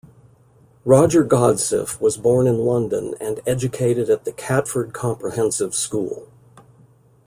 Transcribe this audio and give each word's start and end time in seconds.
Roger 0.83 1.23
Godsiff 1.23 2.01
was 2.01 2.17
born 2.17 2.47
in 2.47 2.57
London 2.65 3.13
and 3.21 3.39
educated 3.45 4.09
at 4.09 4.25
the 4.25 4.31
Catford 4.33 4.93
Comprehensive 4.93 5.75
School. 5.75 6.27